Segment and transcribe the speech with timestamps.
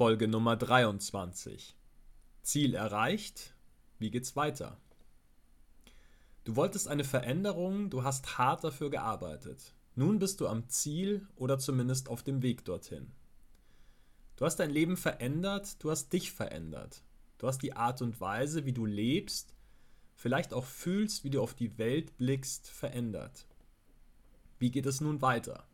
[0.00, 1.76] Folge Nummer 23.
[2.40, 3.54] Ziel erreicht,
[3.98, 4.80] wie geht's weiter?
[6.44, 9.74] Du wolltest eine Veränderung, du hast hart dafür gearbeitet.
[9.96, 13.12] Nun bist du am Ziel oder zumindest auf dem Weg dorthin.
[14.36, 17.02] Du hast dein Leben verändert, du hast dich verändert.
[17.36, 19.52] Du hast die Art und Weise, wie du lebst,
[20.14, 23.46] vielleicht auch fühlst, wie du auf die Welt blickst, verändert.
[24.58, 25.68] Wie geht es nun weiter?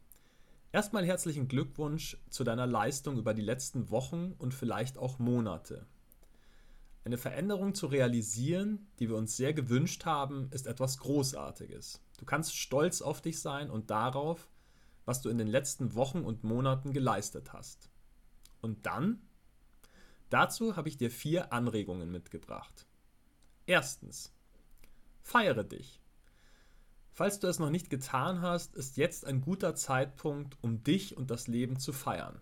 [0.77, 5.87] Erstmal herzlichen Glückwunsch zu deiner Leistung über die letzten Wochen und vielleicht auch Monate.
[7.03, 12.03] Eine Veränderung zu realisieren, die wir uns sehr gewünscht haben, ist etwas Großartiges.
[12.19, 14.51] Du kannst stolz auf dich sein und darauf,
[15.07, 17.89] was du in den letzten Wochen und Monaten geleistet hast.
[18.61, 19.23] Und dann?
[20.29, 22.85] Dazu habe ich dir vier Anregungen mitgebracht.
[23.65, 24.31] Erstens.
[25.23, 26.03] Feiere dich.
[27.17, 31.31] Falls du es noch nicht getan hast, ist jetzt ein guter Zeitpunkt, um dich und
[31.31, 32.39] das Leben zu feiern.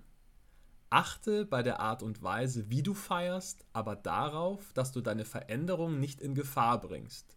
[0.90, 6.00] Achte bei der Art und Weise, wie du feierst, aber darauf, dass du deine Veränderung
[6.00, 7.36] nicht in Gefahr bringst.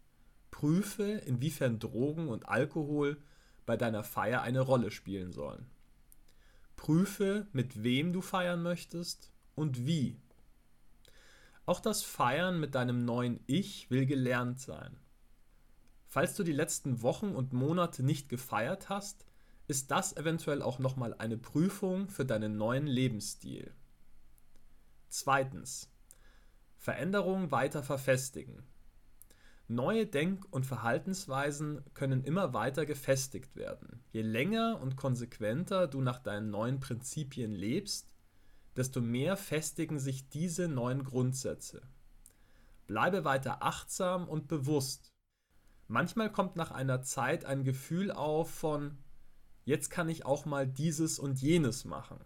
[0.49, 3.21] Prüfe, inwiefern Drogen und Alkohol
[3.67, 5.67] bei deiner Feier eine Rolle spielen sollen.
[6.75, 10.17] Prüfe, mit wem du feiern möchtest und wie.
[11.67, 14.97] Auch das Feiern mit deinem neuen Ich will gelernt sein.
[16.17, 19.23] Falls du die letzten Wochen und Monate nicht gefeiert hast,
[19.67, 23.71] ist das eventuell auch nochmal eine Prüfung für deinen neuen Lebensstil.
[25.09, 25.91] Zweitens.
[26.75, 28.63] Veränderung weiter verfestigen.
[29.67, 34.03] Neue Denk- und Verhaltensweisen können immer weiter gefestigt werden.
[34.11, 38.09] Je länger und konsequenter du nach deinen neuen Prinzipien lebst,
[38.75, 41.83] desto mehr festigen sich diese neuen Grundsätze.
[42.87, 45.11] Bleibe weiter achtsam und bewusst.
[45.87, 48.97] Manchmal kommt nach einer Zeit ein Gefühl auf von
[49.63, 52.19] jetzt kann ich auch mal dieses und jenes machen.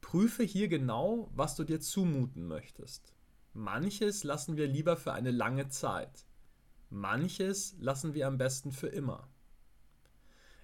[0.00, 3.14] Prüfe hier genau, was du dir zumuten möchtest.
[3.52, 6.26] Manches lassen wir lieber für eine lange Zeit.
[6.90, 9.28] Manches lassen wir am besten für immer.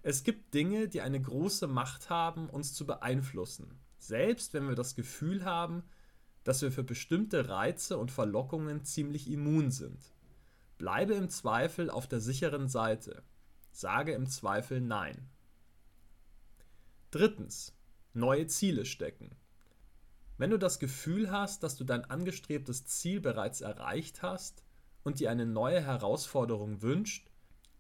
[0.03, 4.95] Es gibt Dinge, die eine große Macht haben, uns zu beeinflussen, selbst wenn wir das
[4.95, 5.83] Gefühl haben,
[6.45, 10.16] dass wir für bestimmte Reize und Verlockungen ziemlich immun sind.
[10.79, 13.23] Bleibe im Zweifel auf der sicheren Seite.
[13.73, 15.29] Sage im Zweifel Nein.
[17.11, 17.73] Drittens.
[18.13, 19.37] Neue Ziele stecken.
[20.39, 24.65] Wenn du das Gefühl hast, dass du dein angestrebtes Ziel bereits erreicht hast
[25.03, 27.31] und dir eine neue Herausforderung wünscht,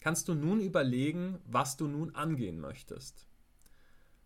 [0.00, 3.26] kannst du nun überlegen, was du nun angehen möchtest.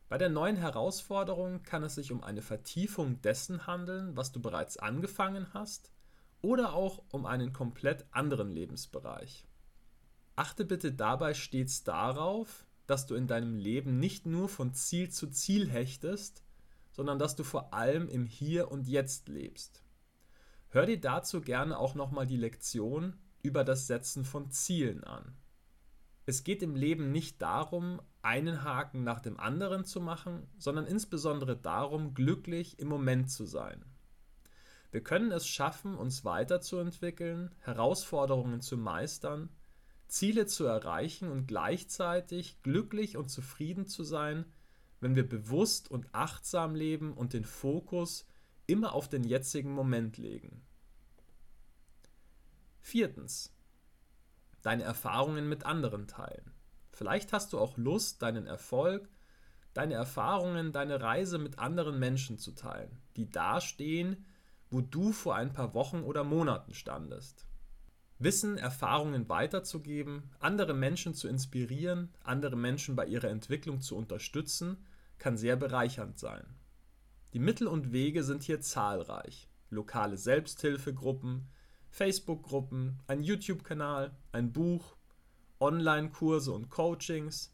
[0.08, 4.76] Bei der neuen Herausforderung kann es sich um eine Vertiefung dessen handeln, was du bereits
[4.76, 5.90] angefangen hast,
[6.42, 9.44] oder auch um einen komplett anderen Lebensbereich.
[10.36, 15.28] Achte bitte dabei stets darauf, dass du in deinem Leben nicht nur von Ziel zu
[15.28, 16.42] Ziel hechtest,
[16.92, 19.82] sondern dass du vor allem im Hier und Jetzt lebst.
[20.68, 25.36] Hör dir dazu gerne auch nochmal die Lektion über das Setzen von Zielen an.
[26.26, 31.56] Es geht im Leben nicht darum, einen Haken nach dem anderen zu machen, sondern insbesondere
[31.56, 33.84] darum, glücklich im Moment zu sein.
[34.90, 39.50] Wir können es schaffen, uns weiterzuentwickeln, Herausforderungen zu meistern
[40.10, 44.44] Ziele zu erreichen und gleichzeitig glücklich und zufrieden zu sein,
[45.00, 48.26] wenn wir bewusst und achtsam leben und den Fokus
[48.66, 50.62] immer auf den jetzigen Moment legen.
[52.80, 53.54] Viertens.
[54.62, 56.52] Deine Erfahrungen mit anderen teilen.
[56.92, 59.08] Vielleicht hast du auch Lust, deinen Erfolg,
[59.72, 64.26] deine Erfahrungen, deine Reise mit anderen Menschen zu teilen, die dastehen,
[64.70, 67.46] wo du vor ein paar Wochen oder Monaten standest.
[68.18, 74.84] Wissen, Erfahrungen weiterzugeben, andere Menschen zu inspirieren, andere Menschen bei ihrer Entwicklung zu unterstützen,
[75.18, 76.44] kann sehr bereichernd sein.
[77.32, 79.48] Die Mittel und Wege sind hier zahlreich.
[79.70, 81.48] Lokale Selbsthilfegruppen,
[81.88, 84.96] Facebook-Gruppen, ein YouTube-Kanal, ein Buch,
[85.60, 87.50] Online-Kurse und Coachings,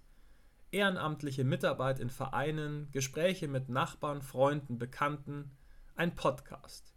[0.71, 5.53] ehrenamtliche Mitarbeit in Vereinen, Gespräche mit Nachbarn, Freunden, Bekannten,
[5.95, 6.96] ein Podcast.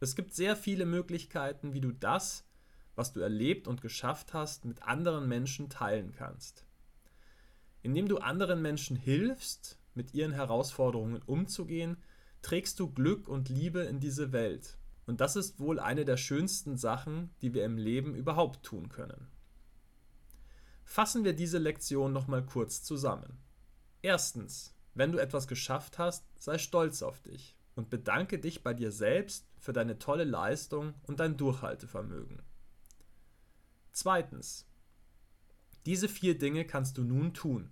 [0.00, 2.44] Es gibt sehr viele Möglichkeiten, wie du das,
[2.94, 6.64] was du erlebt und geschafft hast, mit anderen Menschen teilen kannst.
[7.82, 11.96] Indem du anderen Menschen hilfst, mit ihren Herausforderungen umzugehen,
[12.42, 14.78] trägst du Glück und Liebe in diese Welt.
[15.06, 19.28] Und das ist wohl eine der schönsten Sachen, die wir im Leben überhaupt tun können.
[20.84, 23.38] Fassen wir diese Lektion nochmal kurz zusammen.
[24.02, 28.92] Erstens, wenn du etwas geschafft hast, sei stolz auf dich und bedanke dich bei dir
[28.92, 32.42] selbst für deine tolle Leistung und dein Durchhaltevermögen.
[33.92, 34.66] Zweitens.
[35.86, 37.70] Diese vier Dinge kannst du nun tun.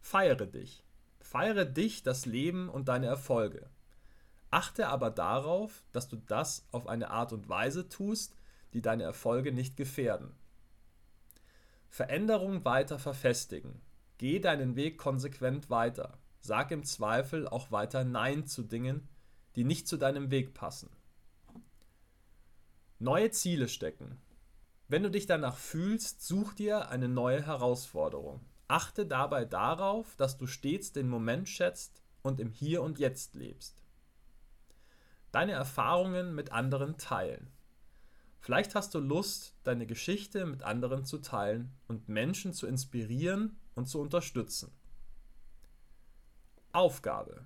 [0.00, 0.84] Feiere dich.
[1.20, 3.68] Feiere dich, das Leben und deine Erfolge.
[4.50, 8.34] Achte aber darauf, dass du das auf eine Art und Weise tust,
[8.72, 10.34] die deine Erfolge nicht gefährden.
[11.88, 13.80] Veränderung weiter verfestigen.
[14.18, 16.18] Geh deinen Weg konsequent weiter.
[16.40, 19.08] Sag im Zweifel auch weiter Nein zu Dingen,
[19.58, 20.88] die nicht zu deinem Weg passen.
[23.00, 24.16] Neue Ziele stecken.
[24.86, 28.38] Wenn du dich danach fühlst, such dir eine neue Herausforderung.
[28.68, 33.82] Achte dabei darauf, dass du stets den Moment schätzt und im Hier und Jetzt lebst.
[35.32, 37.50] Deine Erfahrungen mit anderen teilen.
[38.38, 43.86] Vielleicht hast du Lust, deine Geschichte mit anderen zu teilen und Menschen zu inspirieren und
[43.86, 44.70] zu unterstützen.
[46.70, 47.44] Aufgabe.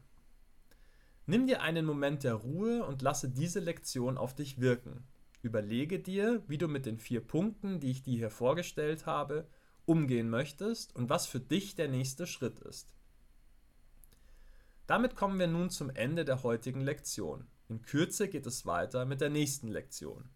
[1.27, 5.05] Nimm dir einen Moment der Ruhe und lasse diese Lektion auf dich wirken.
[5.43, 9.47] Überlege dir, wie du mit den vier Punkten, die ich dir hier vorgestellt habe,
[9.85, 12.95] umgehen möchtest und was für dich der nächste Schritt ist.
[14.87, 17.47] Damit kommen wir nun zum Ende der heutigen Lektion.
[17.69, 20.29] In Kürze geht es weiter mit der nächsten Lektion.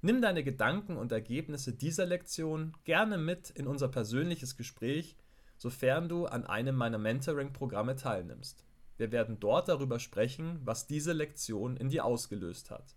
[0.00, 5.16] Nimm deine Gedanken und Ergebnisse dieser Lektion gerne mit in unser persönliches Gespräch,
[5.56, 8.64] sofern du an einem meiner Mentoring-Programme teilnimmst.
[8.96, 12.96] Wir werden dort darüber sprechen, was diese Lektion in dir ausgelöst hat.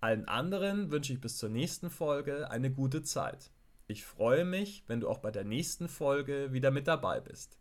[0.00, 3.52] Allen anderen wünsche ich bis zur nächsten Folge eine gute Zeit.
[3.86, 7.58] Ich freue mich, wenn du auch bei der nächsten Folge wieder mit dabei bist.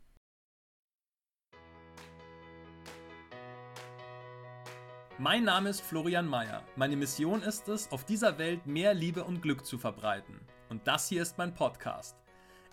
[5.18, 6.62] Mein Name ist Florian Mayer.
[6.76, 10.42] Meine Mission ist es, auf dieser Welt mehr Liebe und Glück zu verbreiten.
[10.68, 12.18] Und das hier ist mein Podcast.